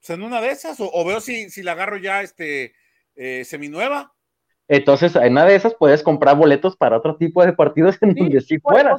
Pues 0.00 0.10
en 0.10 0.22
una 0.22 0.40
de 0.40 0.50
esas, 0.50 0.78
o, 0.80 1.04
veo 1.04 1.20
si, 1.20 1.50
si 1.50 1.62
la 1.62 1.72
agarro 1.72 1.98
ya 1.98 2.22
este 2.22 2.74
eh, 3.14 3.44
seminueva. 3.44 4.14
Entonces, 4.66 5.14
en 5.16 5.32
una 5.32 5.44
de 5.44 5.56
esas 5.56 5.74
puedes 5.74 6.02
comprar 6.02 6.36
boletos 6.36 6.76
para 6.76 6.96
otro 6.96 7.16
tipo 7.16 7.44
de 7.44 7.52
partidos 7.52 7.98
en 8.00 8.14
donde 8.14 8.40
sí 8.40 8.58
fuera. 8.58 8.96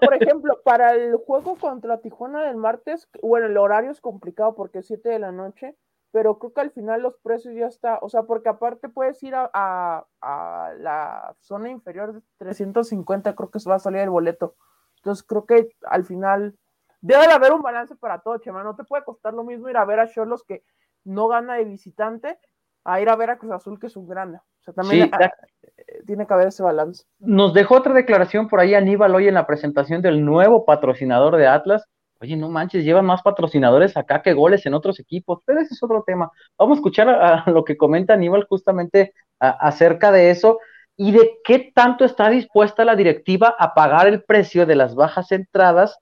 por 0.00 0.14
ejemplo, 0.14 0.60
para 0.62 0.94
el 0.94 1.16
juego 1.16 1.56
contra 1.56 2.00
Tijuana 2.00 2.44
del 2.44 2.56
martes, 2.56 3.08
bueno, 3.22 3.46
el 3.46 3.56
horario 3.56 3.90
es 3.90 4.00
complicado 4.00 4.54
porque 4.54 4.80
es 4.80 4.86
7 4.86 5.08
de 5.08 5.18
la 5.18 5.32
noche, 5.32 5.74
pero 6.12 6.38
creo 6.38 6.52
que 6.52 6.60
al 6.60 6.70
final 6.72 7.02
los 7.02 7.16
precios 7.18 7.54
ya 7.54 7.66
está, 7.66 7.98
o 8.02 8.08
sea, 8.08 8.24
porque 8.24 8.48
aparte 8.48 8.88
puedes 8.88 9.22
ir 9.22 9.34
a, 9.34 9.50
a, 9.52 10.72
la 10.78 11.34
zona 11.40 11.70
inferior 11.70 12.14
de 12.14 12.22
350, 12.38 13.34
creo 13.34 13.50
que 13.50 13.60
se 13.60 13.70
va 13.70 13.76
a 13.76 13.80
salir 13.80 14.00
el 14.00 14.10
boleto. 14.10 14.56
Entonces 14.96 15.24
creo 15.24 15.46
que 15.46 15.70
al 15.82 16.04
final 16.04 16.56
debe 17.00 17.26
de 17.26 17.32
haber 17.32 17.52
un 17.52 17.62
balance 17.62 17.94
para 17.96 18.18
todo, 18.20 18.38
Chema. 18.38 18.62
No 18.62 18.76
te 18.76 18.84
puede 18.84 19.04
costar 19.04 19.34
lo 19.34 19.44
mismo 19.44 19.68
ir 19.68 19.76
a 19.76 19.84
ver 19.84 20.00
a 20.00 20.08
Cholos 20.08 20.44
que 20.44 20.64
no 21.04 21.28
gana 21.28 21.54
de 21.54 21.64
visitante 21.64 22.38
a 22.84 23.00
ir 23.00 23.08
a 23.08 23.16
ver 23.16 23.30
a 23.30 23.38
Cruz 23.38 23.52
Azul 23.52 23.78
que 23.78 23.86
es 23.86 23.96
un 23.96 24.08
grande. 24.08 24.38
O 24.38 24.62
sea, 24.62 24.74
también 24.74 25.10
eh, 25.18 26.02
tiene 26.06 26.26
que 26.26 26.34
haber 26.34 26.48
ese 26.48 26.62
balance. 26.62 27.04
Nos 27.18 27.54
dejó 27.54 27.76
otra 27.76 27.94
declaración 27.94 28.48
por 28.48 28.60
ahí 28.60 28.74
Aníbal 28.74 29.14
hoy 29.14 29.28
en 29.28 29.34
la 29.34 29.46
presentación 29.46 30.02
del 30.02 30.24
nuevo 30.24 30.64
patrocinador 30.64 31.36
de 31.36 31.46
Atlas. 31.46 31.86
Oye, 32.20 32.36
no 32.36 32.50
manches, 32.50 32.84
llevan 32.84 33.06
más 33.06 33.22
patrocinadores 33.22 33.96
acá 33.96 34.20
que 34.20 34.34
goles 34.34 34.66
en 34.66 34.74
otros 34.74 35.00
equipos, 35.00 35.40
pero 35.46 35.60
ese 35.60 35.72
es 35.72 35.82
otro 35.82 36.04
tema. 36.06 36.30
Vamos 36.58 36.76
a 36.76 36.80
escuchar 36.80 37.08
a, 37.08 37.50
lo 37.50 37.64
que 37.64 37.78
comenta 37.78 38.12
Aníbal 38.12 38.44
justamente 38.44 39.14
acerca 39.38 40.12
de 40.12 40.30
eso 40.30 40.58
y 40.98 41.12
de 41.12 41.38
qué 41.44 41.72
tanto 41.74 42.04
está 42.04 42.28
dispuesta 42.28 42.84
la 42.84 42.94
directiva 42.94 43.56
a 43.58 43.72
pagar 43.72 44.06
el 44.06 44.22
precio 44.22 44.66
de 44.66 44.76
las 44.76 44.94
bajas 44.94 45.32
entradas 45.32 45.98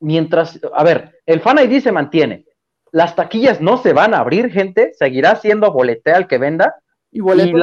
mientras, 0.00 0.58
a 0.74 0.82
ver, 0.82 1.20
el 1.26 1.40
Fan 1.40 1.60
ID 1.60 1.80
se 1.80 1.92
mantiene, 1.92 2.44
las 2.90 3.14
taquillas 3.14 3.60
no 3.60 3.76
se 3.76 3.92
van 3.92 4.14
a 4.14 4.18
abrir, 4.18 4.50
gente, 4.50 4.92
seguirá 4.94 5.36
siendo 5.36 5.72
boletea 5.72 6.16
al 6.16 6.26
que 6.26 6.38
venda. 6.38 6.74
Y, 7.12 7.20
boleto 7.20 7.56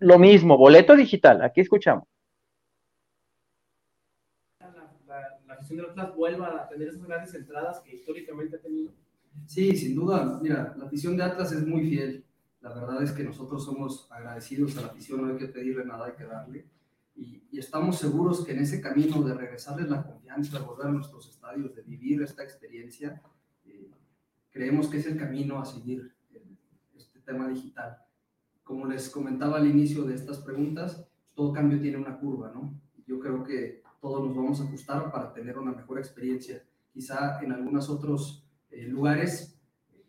lo 0.00 0.18
mismo, 0.18 0.58
boleto 0.58 0.96
digital, 0.96 1.42
aquí 1.42 1.60
escuchamos. 1.60 2.04
La, 5.70 5.76
la, 5.76 5.78
gestión 5.78 5.78
de 5.78 5.90
Atlas 5.90 6.16
vuelva 6.16 6.62
a 6.62 6.68
tener 6.68 6.88
esas 6.88 7.06
grandes 7.06 7.34
entradas 7.34 7.80
que 7.80 7.94
históricamente 7.94 8.56
ha 8.56 8.60
tenido. 8.60 8.92
Sí, 9.46 9.76
sin 9.76 9.94
duda. 9.94 10.38
Mira, 10.42 10.74
la 10.76 10.86
afición 10.86 11.16
de 11.16 11.22
Atlas 11.22 11.52
es 11.52 11.66
muy 11.66 11.88
fiel. 11.88 12.24
La 12.60 12.72
verdad 12.72 13.02
es 13.02 13.12
que 13.12 13.24
nosotros 13.24 13.64
somos 13.64 14.06
agradecidos 14.10 14.76
a 14.78 14.82
la 14.82 14.86
afición, 14.88 15.22
no 15.22 15.32
hay 15.32 15.38
que 15.38 15.48
pedirle 15.48 15.84
nada, 15.84 16.06
hay 16.06 16.12
que 16.12 16.24
darle. 16.24 16.66
Y, 17.16 17.42
y, 17.50 17.58
estamos 17.58 17.98
seguros 17.98 18.44
que 18.44 18.52
en 18.52 18.60
ese 18.60 18.80
camino 18.80 19.22
de 19.22 19.34
regresarles 19.34 19.88
la 19.88 20.02
confianza, 20.02 20.58
de 20.58 20.64
volver 20.64 20.86
a 20.86 20.92
nuestros 20.92 21.28
estadios, 21.28 21.74
de 21.74 21.82
vivir 21.82 22.22
esta 22.22 22.42
experiencia, 22.42 23.22
creemos 24.50 24.88
que 24.88 24.98
es 24.98 25.06
el 25.06 25.18
camino 25.18 25.60
a 25.60 25.64
seguir 25.64 26.14
este 26.96 27.20
tema 27.20 27.48
digital. 27.48 27.98
Como 28.62 28.86
les 28.86 29.10
comentaba 29.10 29.58
al 29.58 29.66
inicio 29.66 30.04
de 30.04 30.14
estas 30.14 30.38
preguntas, 30.38 31.06
todo 31.34 31.52
cambio 31.52 31.80
tiene 31.80 31.98
una 31.98 32.18
curva, 32.18 32.50
¿no? 32.54 32.72
Yo 33.06 33.18
creo 33.18 33.44
que 33.44 33.83
todos 34.04 34.22
nos 34.22 34.36
vamos 34.36 34.60
a 34.60 34.64
ajustar 34.64 35.10
para 35.10 35.32
tener 35.32 35.56
una 35.56 35.72
mejor 35.72 35.98
experiencia. 35.98 36.62
Quizá 36.92 37.42
en 37.42 37.52
algunos 37.52 37.88
otros 37.88 38.46
eh, 38.70 38.86
lugares 38.86 39.58
eh, 39.94 40.04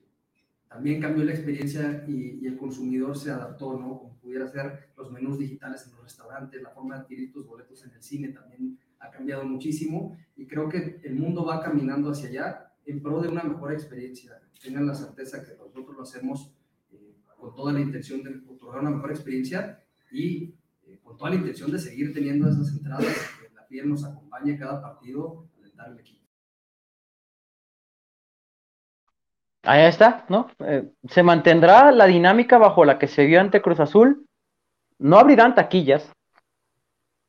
también 0.67 0.99
cambió 0.99 1.23
la 1.23 1.31
experiencia 1.31 2.03
y, 2.05 2.45
el 2.45 2.57
consumidor 2.57 3.17
se 3.17 3.31
adaptó, 3.31 3.79
¿no? 3.79 3.97
Como 3.97 4.17
pudiera 4.17 4.49
ser 4.49 4.89
los 4.97 5.09
menús 5.13 5.39
digitales 5.39 5.85
en 5.85 5.93
los 5.93 6.03
restaurantes, 6.03 6.61
la 6.61 6.71
forma 6.71 6.95
de 6.95 7.01
adquirir 7.03 7.31
tus 7.31 7.47
boletos 7.47 7.85
en 7.85 7.91
el 7.93 8.03
cine 8.03 8.33
también 8.33 8.77
ha 8.99 9.09
cambiado 9.09 9.45
muchísimo 9.45 10.17
y 10.35 10.45
creo 10.45 10.67
que 10.67 10.99
el 11.01 11.15
mundo 11.15 11.45
va 11.45 11.61
caminando 11.61 12.11
hacia 12.11 12.27
allá 12.27 12.73
en 12.85 13.01
pro 13.01 13.21
de 13.21 13.29
una 13.29 13.43
mejor 13.43 13.71
experiencia. 13.71 14.41
Tengan 14.61 14.87
la 14.87 14.93
certeza 14.93 15.41
que 15.41 15.55
nosotros 15.55 15.95
lo 15.95 16.03
hacemos 16.03 16.51
eh, 16.91 17.15
con 17.39 17.55
toda 17.55 17.71
la 17.71 17.79
intención 17.79 18.21
de 18.23 18.41
otorgar 18.49 18.81
una 18.81 18.91
mejor 18.91 19.11
experiencia 19.11 19.81
y 20.11 20.53
eh, 20.87 20.99
con 21.01 21.17
toda 21.17 21.29
la 21.29 21.37
intención 21.37 21.71
de 21.71 21.79
seguir 21.79 22.13
teniendo 22.13 22.49
esas 22.49 22.73
entradas, 22.73 23.15
la 23.69 23.83
nos 23.83 24.03
cada 24.59 24.81
partido 24.81 25.47
alentar 25.57 25.89
el 25.91 25.99
equipo. 25.99 26.25
Ahí 29.63 29.83
está, 29.83 30.25
¿no? 30.29 30.47
Eh, 30.59 30.91
se 31.09 31.23
mantendrá 31.23 31.91
la 31.91 32.05
dinámica 32.05 32.57
bajo 32.57 32.85
la 32.85 32.99
que 32.99 33.07
se 33.07 33.25
vio 33.25 33.41
ante 33.41 33.61
Cruz 33.61 33.79
Azul. 33.79 34.27
No 34.99 35.17
abrirán 35.17 35.55
taquillas. 35.55 36.11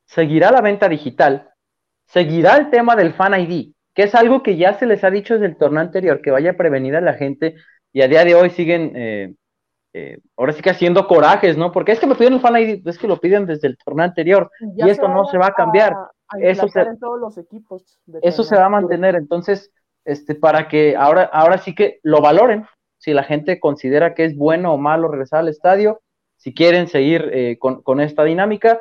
Seguirá 0.04 0.50
la 0.50 0.60
venta 0.60 0.88
digital. 0.88 1.50
Seguirá 2.06 2.56
el 2.56 2.70
tema 2.70 2.94
del 2.94 3.14
Fan 3.14 3.40
ID 3.40 3.76
que 3.96 4.02
es 4.02 4.14
algo 4.14 4.42
que 4.42 4.58
ya 4.58 4.78
se 4.78 4.84
les 4.84 5.02
ha 5.04 5.10
dicho 5.10 5.34
desde 5.34 5.46
el 5.46 5.56
torneo 5.56 5.80
anterior, 5.80 6.20
que 6.20 6.30
vaya 6.30 6.54
prevenida 6.54 7.00
la 7.00 7.14
gente, 7.14 7.56
y 7.94 8.02
a 8.02 8.08
día 8.08 8.26
de 8.26 8.34
hoy 8.34 8.50
siguen, 8.50 8.92
eh, 8.94 9.34
eh, 9.98 10.18
ahora 10.36 10.52
sí 10.52 10.60
que 10.60 10.68
haciendo 10.68 11.06
corajes, 11.06 11.56
¿no? 11.56 11.72
Porque 11.72 11.92
es 11.92 11.98
que 11.98 12.06
me 12.06 12.14
pidieron 12.14 12.34
el 12.34 12.42
fan 12.42 12.54
ID, 12.54 12.86
es 12.86 12.98
que 12.98 13.08
lo 13.08 13.18
piden 13.18 13.46
desde 13.46 13.68
el 13.68 13.78
torneo 13.78 14.04
anterior, 14.04 14.50
y 14.76 14.86
esto 14.90 15.08
no 15.08 15.24
se 15.24 15.38
va 15.38 15.46
a 15.46 15.54
cambiar. 15.54 15.94
eso 16.38 16.68
se, 16.68 16.84
todos 17.00 17.18
los 17.18 17.38
equipos 17.38 17.98
eso 18.20 18.44
se 18.44 18.56
va 18.56 18.66
a 18.66 18.68
mantener, 18.68 19.14
entonces, 19.14 19.72
este, 20.04 20.34
para 20.34 20.68
que 20.68 20.96
ahora, 20.96 21.22
ahora 21.32 21.56
sí 21.56 21.74
que 21.74 21.98
lo 22.02 22.20
valoren, 22.20 22.66
si 22.98 23.14
la 23.14 23.22
gente 23.22 23.58
considera 23.58 24.14
que 24.14 24.26
es 24.26 24.36
bueno 24.36 24.74
o 24.74 24.76
malo 24.76 25.08
regresar 25.08 25.40
al 25.40 25.48
estadio, 25.48 26.02
si 26.36 26.52
quieren 26.52 26.88
seguir 26.88 27.30
eh, 27.32 27.58
con, 27.58 28.00
esta 28.00 28.22
dinámica, 28.24 28.78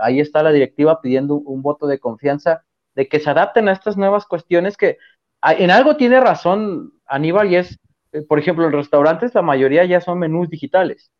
ahí 0.00 0.18
está 0.18 0.42
la 0.42 0.52
directiva 0.52 1.02
pidiendo 1.02 1.34
un 1.34 1.60
voto 1.60 1.86
de 1.86 1.98
confianza 1.98 2.64
de 2.94 3.06
que 3.06 3.20
se 3.20 3.28
adapten 3.28 3.68
a 3.68 3.72
estas 3.72 3.98
nuevas 3.98 4.24
cuestiones 4.24 4.78
que 4.78 4.96
en 5.42 5.70
algo 5.70 5.96
tiene 5.96 6.20
razón 6.20 6.92
Aníbal 7.06 7.52
y 7.52 7.56
es, 7.56 7.72
eh, 7.72 7.78
por 8.28 8.38
ejemplo, 8.38 8.66
en 8.66 8.72
restaurantes 8.72 9.34
la 9.34 9.42
mayoría 9.42 9.84
ya 9.84 10.00
son 10.00 10.18
menús 10.18 10.48
digitales. 10.48 11.10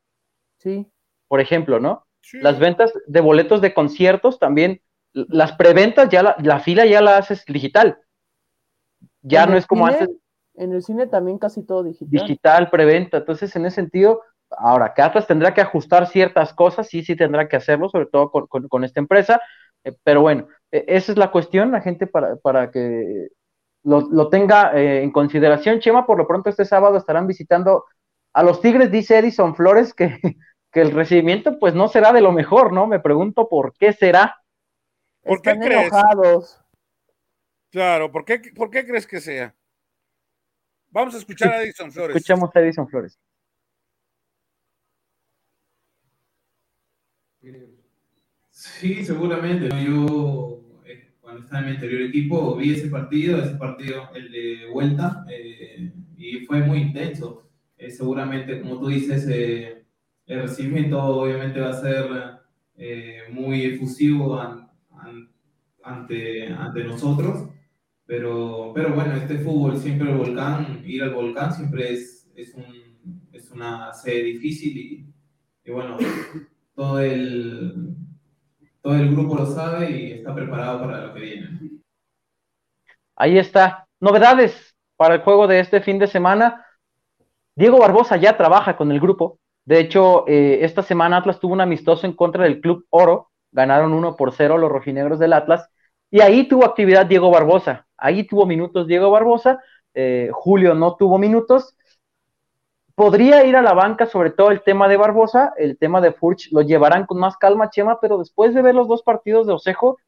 Sí. 0.58 0.86
Por 1.28 1.40
ejemplo, 1.40 1.80
¿no? 1.80 2.06
Las 2.34 2.58
ventas 2.58 2.92
de 3.06 3.20
boletos 3.20 3.60
de 3.60 3.74
conciertos 3.74 4.38
también, 4.38 4.80
las 5.12 5.52
preventas 5.52 6.08
ya 6.08 6.36
la, 6.38 6.60
fila 6.60 6.86
ya 6.86 7.00
la 7.00 7.16
haces 7.16 7.44
digital. 7.46 7.98
Ya 9.22 9.46
no 9.46 9.56
es 9.56 9.66
como 9.66 9.86
antes. 9.86 10.08
En 10.54 10.72
el 10.72 10.82
cine 10.82 11.06
también 11.06 11.38
casi 11.38 11.64
todo 11.64 11.82
digital. 11.82 12.08
Digital, 12.10 12.70
preventa. 12.70 13.18
Entonces, 13.18 13.54
en 13.56 13.66
ese 13.66 13.76
sentido, 13.76 14.20
ahora, 14.50 14.92
que 14.94 15.02
Atlas 15.02 15.26
tendrá 15.26 15.54
que 15.54 15.62
ajustar 15.62 16.06
ciertas 16.06 16.52
cosas, 16.52 16.86
sí, 16.88 17.02
sí 17.02 17.16
tendrá 17.16 17.48
que 17.48 17.56
hacerlo, 17.56 17.88
sobre 17.88 18.06
todo 18.06 18.30
con 18.30 18.84
esta 18.84 19.00
empresa, 19.00 19.40
eh, 19.84 19.96
pero 20.04 20.20
bueno, 20.20 20.48
e, 20.70 20.84
esa 20.88 21.12
es 21.12 21.18
la 21.18 21.30
cuestión, 21.30 21.72
la 21.72 21.80
gente 21.80 22.06
para, 22.06 22.36
para 22.36 22.70
que 22.70 23.28
lo, 23.84 24.28
tenga 24.28 24.72
eh, 24.78 25.02
en 25.02 25.10
consideración. 25.10 25.80
Chema, 25.80 26.06
por 26.06 26.18
lo 26.18 26.26
pronto 26.26 26.50
este 26.50 26.64
sábado 26.64 26.96
estarán 26.96 27.26
visitando 27.26 27.86
a 28.32 28.42
los 28.42 28.60
Tigres, 28.60 28.90
dice 28.90 29.18
Edison 29.18 29.54
Flores, 29.54 29.92
que, 29.94 30.18
que 30.72 30.80
el 30.80 30.92
recibimiento 30.92 31.58
pues 31.58 31.74
no 31.74 31.88
será 31.88 32.12
de 32.12 32.20
lo 32.20 32.32
mejor, 32.32 32.72
¿no? 32.72 32.86
Me 32.86 33.00
pregunto 33.00 33.48
por 33.48 33.74
qué 33.74 33.92
será. 33.92 34.36
¿Por 35.22 35.40
qué 35.42 35.58
crees? 35.58 35.88
Enojados. 35.88 36.60
Claro, 37.70 38.10
¿por 38.12 38.24
qué, 38.24 38.40
¿por 38.54 38.70
qué 38.70 38.86
crees 38.86 39.06
que 39.06 39.20
sea? 39.20 39.54
Vamos 40.90 41.14
a 41.14 41.18
escuchar 41.18 41.54
a 41.54 41.62
Edison 41.62 41.90
Flores. 41.90 42.16
Escuchamos 42.16 42.54
a 42.54 42.60
Edison 42.60 42.86
Flores. 42.86 43.18
Sí, 48.50 49.04
seguramente. 49.04 49.68
Yo, 49.82 50.60
cuando 51.32 51.46
estaba 51.46 51.62
en 51.62 51.68
mi 51.68 51.74
anterior 51.76 52.02
equipo, 52.02 52.56
vi 52.56 52.72
ese 52.72 52.88
partido, 52.88 53.42
ese 53.42 53.54
partido, 53.54 54.10
el 54.14 54.30
de 54.30 54.66
vuelta, 54.70 55.24
eh, 55.30 55.90
y 56.18 56.40
fue 56.44 56.60
muy 56.60 56.78
intenso. 56.78 57.48
Eh, 57.78 57.90
seguramente, 57.90 58.60
como 58.60 58.78
tú 58.78 58.88
dices, 58.88 59.26
el 59.26 60.42
recibimiento 60.42 61.02
obviamente 61.02 61.58
va 61.58 61.70
a 61.70 61.80
ser 61.80 62.04
muy 63.32 63.64
efusivo 63.64 64.38
ante, 65.82 66.48
ante 66.52 66.84
nosotros, 66.84 67.48
pero, 68.04 68.72
pero 68.74 68.94
bueno, 68.94 69.14
este 69.14 69.38
fútbol, 69.38 69.78
siempre 69.78 70.10
el 70.10 70.18
volcán, 70.18 70.82
ir 70.84 71.02
al 71.02 71.14
volcán 71.14 71.52
siempre 71.54 71.94
es, 71.94 72.30
es, 72.36 72.54
un, 72.54 73.22
es 73.32 73.50
una 73.50 73.94
sede 73.94 74.24
difícil 74.24 74.76
y, 74.76 75.06
y 75.64 75.70
bueno, 75.70 75.96
todo 76.74 77.00
el 77.00 77.96
todo 78.82 78.94
el 78.96 79.14
grupo 79.14 79.36
lo 79.36 79.46
sabe 79.46 79.90
y 79.90 80.12
está 80.12 80.34
preparado 80.34 80.80
para 80.80 81.06
lo 81.06 81.14
que 81.14 81.20
viene. 81.20 81.48
Ahí 83.16 83.38
está. 83.38 83.86
Novedades 84.00 84.74
para 84.96 85.14
el 85.14 85.20
juego 85.22 85.46
de 85.46 85.60
este 85.60 85.80
fin 85.80 85.98
de 85.98 86.08
semana. 86.08 86.66
Diego 87.54 87.78
Barbosa 87.78 88.16
ya 88.16 88.36
trabaja 88.36 88.76
con 88.76 88.90
el 88.90 89.00
grupo. 89.00 89.38
De 89.64 89.78
hecho, 89.78 90.26
eh, 90.26 90.58
esta 90.62 90.82
semana 90.82 91.18
Atlas 91.18 91.38
tuvo 91.38 91.52
un 91.52 91.60
amistoso 91.60 92.06
en 92.06 92.14
contra 92.14 92.44
del 92.44 92.60
Club 92.60 92.86
Oro, 92.90 93.30
ganaron 93.52 93.92
1 93.92 94.16
por 94.16 94.32
0 94.32 94.58
los 94.58 94.70
rojinegros 94.70 95.20
del 95.20 95.32
Atlas, 95.32 95.68
y 96.10 96.20
ahí 96.20 96.48
tuvo 96.48 96.64
actividad 96.64 97.06
Diego 97.06 97.30
Barbosa, 97.30 97.86
ahí 97.96 98.24
tuvo 98.24 98.44
minutos 98.44 98.88
Diego 98.88 99.10
Barbosa, 99.10 99.60
eh, 99.94 100.30
Julio 100.32 100.74
no 100.74 100.96
tuvo 100.96 101.18
minutos, 101.18 101.76
podría 103.02 103.44
ir 103.44 103.56
a 103.56 103.62
la 103.62 103.72
banca, 103.72 104.06
sobre 104.06 104.30
todo 104.30 104.52
el 104.52 104.62
tema 104.62 104.86
de 104.86 104.96
Barbosa, 104.96 105.52
el 105.56 105.76
tema 105.76 106.00
de 106.00 106.12
Furch 106.12 106.52
lo 106.52 106.62
llevarán 106.62 107.04
con 107.04 107.18
más 107.18 107.36
calma, 107.36 107.68
Chema, 107.68 108.00
pero 108.00 108.16
después 108.16 108.54
de 108.54 108.62
ver 108.62 108.76
los 108.76 108.86
dos 108.86 109.02
partidos 109.02 109.44
de 109.44 109.52
Osejo, 109.52 109.98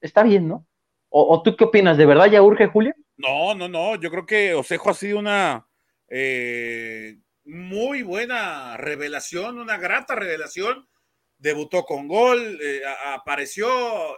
está 0.00 0.22
bien, 0.22 0.48
¿no? 0.48 0.66
¿O, 1.10 1.42
tú 1.42 1.54
qué 1.54 1.64
opinas? 1.64 1.98
¿De 1.98 2.06
verdad 2.06 2.30
ya 2.30 2.40
urge 2.40 2.66
Julio? 2.68 2.94
No, 3.18 3.54
no, 3.54 3.68
no, 3.68 3.96
yo 3.96 4.10
creo 4.10 4.24
que 4.24 4.54
Osejo 4.54 4.88
ha 4.88 4.94
sido 4.94 5.18
una 5.18 5.66
eh, 6.08 7.18
muy 7.44 8.00
buena 8.00 8.78
revelación, 8.78 9.58
una 9.58 9.76
grata 9.76 10.14
revelación. 10.14 10.88
Debutó 11.36 11.84
con 11.84 12.08
gol, 12.08 12.58
eh, 12.62 12.80
apareció, 13.14 13.68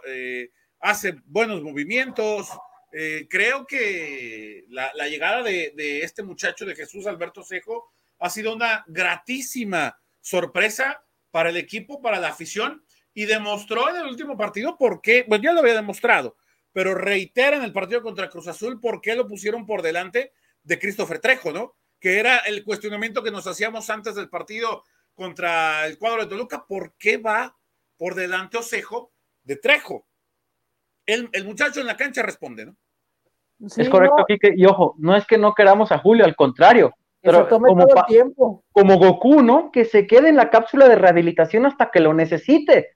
eh, 0.07 0.49
hace 0.79 1.15
buenos 1.25 1.61
movimientos, 1.61 2.47
eh, 2.91 3.27
creo 3.29 3.65
que 3.65 4.65
la, 4.69 4.91
llegada 5.07 5.43
de, 5.43 6.01
este 6.03 6.23
muchacho 6.23 6.65
de 6.65 6.75
Jesús 6.75 7.07
Alberto 7.07 7.43
Cejo 7.43 7.91
ha 8.19 8.29
sido 8.29 8.53
una 8.53 8.83
gratísima 8.87 9.99
sorpresa 10.19 11.03
para 11.31 11.49
el 11.49 11.57
equipo, 11.57 12.01
para 12.01 12.19
la 12.19 12.29
afición, 12.29 12.83
y 13.13 13.25
demostró 13.25 13.89
en 13.89 13.97
el 13.97 14.07
último 14.07 14.37
partido 14.37 14.77
por 14.77 15.01
qué, 15.01 15.25
bueno, 15.27 15.43
ya 15.43 15.53
lo 15.53 15.61
había 15.61 15.73
demostrado, 15.73 16.35
pero 16.73 16.93
reitera 16.93 17.57
en 17.57 17.63
el 17.63 17.73
partido 17.73 18.01
contra 18.01 18.29
Cruz 18.29 18.47
Azul 18.47 18.79
por 18.79 19.01
qué 19.01 19.15
lo 19.15 19.27
pusieron 19.27 19.65
por 19.65 19.81
delante 19.81 20.33
de 20.63 20.79
Christopher 20.79 21.19
Trejo, 21.19 21.51
¿no? 21.51 21.75
Que 21.99 22.19
era 22.19 22.37
el 22.39 22.63
cuestionamiento 22.63 23.23
que 23.23 23.31
nos 23.31 23.47
hacíamos 23.47 23.89
antes 23.89 24.15
del 24.15 24.29
partido 24.29 24.83
contra 25.13 25.85
el 25.85 25.97
cuadro 25.97 26.23
de 26.23 26.29
Toluca, 26.29 26.65
¿por 26.65 26.95
qué 26.97 27.17
va 27.17 27.57
por 27.97 28.15
delante 28.15 28.57
Osejo 28.57 29.11
de 29.43 29.55
Trejo? 29.57 30.07
El, 31.05 31.29
el 31.33 31.45
muchacho 31.45 31.79
en 31.79 31.87
la 31.87 31.97
cancha 31.97 32.21
responde, 32.21 32.65
¿no? 32.65 32.75
es 33.77 33.89
correcto, 33.89 34.25
Kike. 34.27 34.53
Y 34.55 34.65
ojo, 34.65 34.95
no 34.97 35.15
es 35.15 35.25
que 35.25 35.37
no 35.37 35.53
queramos 35.53 35.91
a 35.91 35.99
Julio, 35.99 36.25
al 36.25 36.35
contrario. 36.35 36.93
Pero 37.21 37.47
como, 37.47 37.85
tiempo. 38.07 38.63
como 38.71 38.97
Goku, 38.97 39.43
¿no? 39.43 39.71
Que 39.71 39.85
se 39.85 40.07
quede 40.07 40.29
en 40.29 40.35
la 40.35 40.49
cápsula 40.49 40.87
de 40.87 40.95
rehabilitación 40.95 41.67
hasta 41.67 41.91
que 41.91 41.99
lo 41.99 42.13
necesite. 42.13 42.95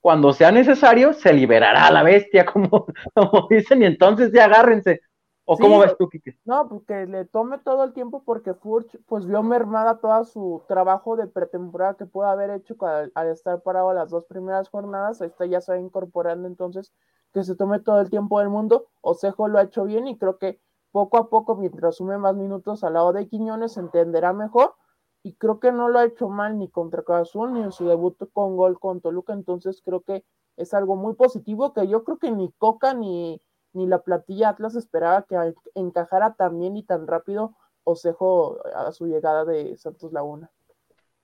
Cuando 0.00 0.32
sea 0.34 0.52
necesario, 0.52 1.14
se 1.14 1.32
liberará 1.32 1.86
a 1.86 1.92
la 1.92 2.02
bestia, 2.02 2.44
como, 2.52 2.86
como 3.14 3.46
dicen, 3.48 3.82
y 3.82 3.86
entonces 3.86 4.30
ya 4.32 4.44
agárrense. 4.44 5.00
¿O 5.44 5.56
cómo 5.56 5.80
ves 5.80 5.96
tú, 5.98 6.08
Kike? 6.08 6.38
No, 6.44 6.68
porque 6.68 7.06
le 7.06 7.24
tome 7.24 7.58
todo 7.58 7.82
el 7.84 7.92
tiempo 7.92 8.22
porque 8.24 8.54
Furch 8.54 8.96
pues 9.06 9.26
vio 9.26 9.42
mermada 9.42 9.98
todo 9.98 10.24
su 10.24 10.62
trabajo 10.68 11.16
de 11.16 11.26
pretemporada 11.26 11.94
que 11.94 12.06
puede 12.06 12.30
haber 12.30 12.50
hecho 12.50 12.76
al, 12.80 13.10
al 13.14 13.28
estar 13.28 13.60
parado 13.62 13.92
las 13.92 14.10
dos 14.10 14.24
primeras 14.26 14.68
jornadas. 14.68 15.20
Esta 15.20 15.46
ya 15.46 15.60
se 15.60 15.72
va 15.72 15.78
incorporando 15.78 16.46
entonces 16.46 16.92
que 17.32 17.42
se 17.42 17.56
tome 17.56 17.80
todo 17.80 18.00
el 18.00 18.10
tiempo 18.10 18.38
del 18.38 18.50
mundo. 18.50 18.86
Osejo 19.00 19.48
lo 19.48 19.58
ha 19.58 19.62
hecho 19.62 19.84
bien 19.84 20.06
y 20.06 20.16
creo 20.16 20.38
que 20.38 20.60
poco 20.92 21.16
a 21.16 21.28
poco, 21.30 21.56
mientras 21.56 21.96
sume 21.96 22.18
más 22.18 22.36
minutos 22.36 22.84
al 22.84 22.92
lado 22.92 23.12
de 23.12 23.26
Quiñones, 23.26 23.72
se 23.72 23.80
entenderá 23.80 24.32
mejor. 24.32 24.74
Y 25.24 25.34
creo 25.34 25.58
que 25.58 25.72
no 25.72 25.88
lo 25.88 25.98
ha 25.98 26.04
hecho 26.04 26.28
mal 26.28 26.58
ni 26.58 26.68
contra 26.68 27.02
Azul 27.18 27.52
ni 27.52 27.62
en 27.62 27.72
su 27.72 27.86
debut 27.86 28.16
con 28.32 28.56
gol 28.56 28.78
con 28.78 29.00
Toluca. 29.00 29.32
Entonces 29.32 29.80
creo 29.84 30.02
que 30.02 30.24
es 30.56 30.74
algo 30.74 30.96
muy 30.96 31.14
positivo 31.14 31.72
que 31.72 31.88
yo 31.88 32.04
creo 32.04 32.18
que 32.18 32.30
ni 32.30 32.52
Coca 32.58 32.92
ni, 32.92 33.40
ni 33.72 33.86
la 33.86 34.00
platilla 34.00 34.50
Atlas 34.50 34.74
esperaba 34.74 35.22
que 35.22 35.54
encajara 35.74 36.34
tan 36.34 36.58
bien 36.58 36.76
y 36.76 36.82
tan 36.82 37.06
rápido 37.06 37.54
Osejo 37.84 38.58
a 38.76 38.92
su 38.92 39.06
llegada 39.06 39.44
de 39.44 39.76
Santos 39.76 40.12
Laguna. 40.12 40.50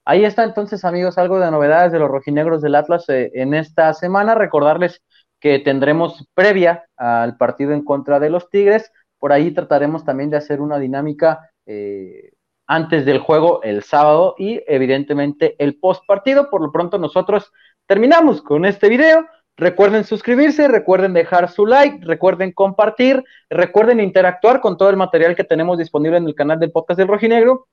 Ahí 0.04 0.24
está 0.24 0.42
entonces, 0.42 0.84
amigos, 0.84 1.18
algo 1.18 1.38
de 1.38 1.50
novedades 1.50 1.92
de 1.92 1.98
los 1.98 2.10
rojinegros 2.10 2.62
del 2.62 2.74
Atlas 2.74 3.08
eh, 3.08 3.30
en 3.34 3.54
esta 3.54 3.92
semana. 3.94 4.34
Recordarles 4.34 5.02
que 5.38 5.58
tendremos 5.58 6.26
previa 6.34 6.84
al 6.96 7.36
partido 7.36 7.72
en 7.72 7.84
contra 7.84 8.18
de 8.18 8.30
los 8.30 8.48
Tigres. 8.50 8.90
Por 9.18 9.32
ahí 9.32 9.52
trataremos 9.52 10.04
también 10.04 10.30
de 10.30 10.38
hacer 10.38 10.60
una 10.60 10.78
dinámica 10.78 11.50
eh, 11.66 12.32
antes 12.66 13.04
del 13.04 13.18
juego 13.18 13.62
el 13.62 13.82
sábado 13.82 14.34
y 14.38 14.62
evidentemente 14.66 15.54
el 15.58 15.78
post 15.78 16.04
partido. 16.06 16.50
Por 16.50 16.62
lo 16.62 16.72
pronto 16.72 16.98
nosotros 16.98 17.52
terminamos 17.86 18.42
con 18.42 18.64
este 18.64 18.88
video. 18.88 19.26
Recuerden 19.58 20.04
suscribirse, 20.04 20.68
recuerden 20.68 21.12
dejar 21.12 21.50
su 21.50 21.66
like, 21.66 21.98
recuerden 22.06 22.52
compartir, 22.52 23.24
recuerden 23.50 23.98
interactuar 23.98 24.60
con 24.60 24.76
todo 24.76 24.88
el 24.88 24.96
material 24.96 25.34
que 25.34 25.42
tenemos 25.42 25.76
disponible 25.76 26.16
en 26.16 26.28
el 26.28 26.36
canal 26.36 26.60
del 26.60 26.70
podcast 26.70 26.96
del 26.96 27.08
Rojinegro, 27.08 27.66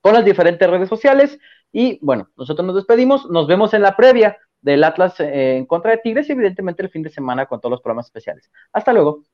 con 0.00 0.14
las 0.14 0.24
diferentes 0.24 0.70
redes 0.70 0.88
sociales. 0.88 1.40
Y 1.72 1.98
bueno, 2.02 2.28
nosotros 2.36 2.64
nos 2.64 2.76
despedimos, 2.76 3.28
nos 3.28 3.48
vemos 3.48 3.74
en 3.74 3.82
la 3.82 3.96
previa 3.96 4.38
del 4.60 4.84
Atlas 4.84 5.18
eh, 5.18 5.56
en 5.56 5.66
contra 5.66 5.90
de 5.90 5.98
Tigres 5.98 6.28
y 6.28 6.32
evidentemente 6.32 6.84
el 6.84 6.90
fin 6.90 7.02
de 7.02 7.10
semana 7.10 7.46
con 7.46 7.60
todos 7.60 7.72
los 7.72 7.82
programas 7.82 8.06
especiales. 8.06 8.48
Hasta 8.72 8.92
luego. 8.92 9.24